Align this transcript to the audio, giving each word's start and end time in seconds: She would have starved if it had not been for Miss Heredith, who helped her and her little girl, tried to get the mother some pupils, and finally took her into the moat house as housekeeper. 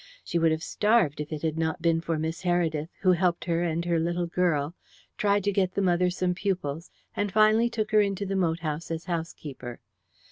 She 0.23 0.39
would 0.39 0.49
have 0.51 0.63
starved 0.63 1.21
if 1.21 1.31
it 1.31 1.43
had 1.43 1.59
not 1.59 1.79
been 1.79 2.01
for 2.01 2.17
Miss 2.17 2.41
Heredith, 2.41 2.89
who 3.01 3.11
helped 3.11 3.45
her 3.45 3.61
and 3.61 3.85
her 3.85 3.99
little 3.99 4.25
girl, 4.25 4.73
tried 5.15 5.43
to 5.43 5.51
get 5.51 5.75
the 5.75 5.81
mother 5.83 6.09
some 6.09 6.33
pupils, 6.33 6.89
and 7.15 7.31
finally 7.31 7.69
took 7.69 7.91
her 7.91 8.01
into 8.01 8.25
the 8.25 8.35
moat 8.35 8.61
house 8.61 8.89
as 8.89 9.05
housekeeper. 9.05 9.79